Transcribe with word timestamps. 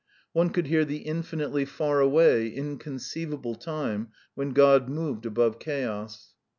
One 0.33 0.49
could 0.49 0.65
hear 0.65 0.83
the 0.83 0.97
infinitely 1.03 1.63
faraway, 1.63 2.49
inconceivable 2.49 3.53
time 3.53 4.07
when 4.33 4.49
God 4.49 4.89
moved 4.89 5.27
above 5.27 5.59
chaos. 5.59 6.33